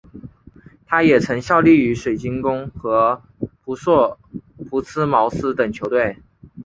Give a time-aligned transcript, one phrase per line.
[0.87, 3.21] 他也曾效力于水晶宫和
[3.63, 6.17] 朴茨茅斯等球队。